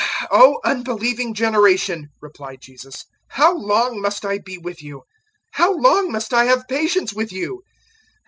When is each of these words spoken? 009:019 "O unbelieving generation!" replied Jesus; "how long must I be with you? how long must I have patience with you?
009:019 0.01 0.07
"O 0.31 0.59
unbelieving 0.63 1.33
generation!" 1.35 2.09
replied 2.21 2.59
Jesus; 2.59 3.05
"how 3.27 3.55
long 3.55 4.01
must 4.01 4.25
I 4.25 4.39
be 4.39 4.57
with 4.57 4.81
you? 4.81 5.03
how 5.51 5.77
long 5.77 6.11
must 6.11 6.33
I 6.33 6.45
have 6.45 6.67
patience 6.67 7.13
with 7.13 7.31
you? 7.31 7.61